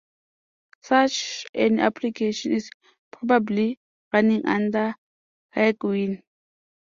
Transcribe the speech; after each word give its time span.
Such 0.81 1.45
an 1.53 1.79
application 1.79 2.53
is 2.53 2.71
probably 3.11 3.77
running 4.11 4.43
under 4.47 4.95
Cygwin. 5.55 6.23